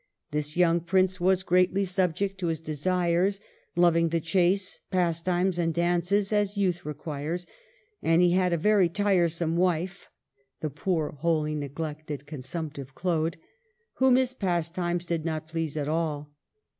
[0.31, 3.39] This young Prince was greatly subject to his desires,
[3.75, 7.45] loving the chase, pastimes, and dances, as youth requires;
[8.01, 10.09] and he had a very tiresome wife
[10.59, 13.37] [the poor, holy, neglected, consumptive Claude],
[13.97, 16.33] whom his pastimes did not please at all.